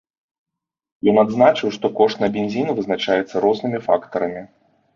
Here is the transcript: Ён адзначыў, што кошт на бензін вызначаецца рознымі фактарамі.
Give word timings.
Ён 1.13 1.19
адзначыў, 1.23 1.67
што 1.77 1.85
кошт 2.01 2.17
на 2.25 2.31
бензін 2.39 2.73
вызначаецца 2.81 3.45
рознымі 3.47 3.85
фактарамі. 3.87 4.41